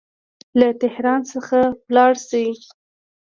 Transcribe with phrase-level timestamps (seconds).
[0.59, 1.57] له تهران څخه
[1.87, 2.45] ولاړ سي.